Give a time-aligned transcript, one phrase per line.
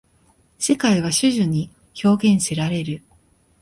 [0.57, 1.69] 世界は種々に
[2.03, 3.03] 表現せられる。